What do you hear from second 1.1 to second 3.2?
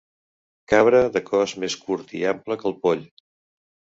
de cos més curt i ample que el poll.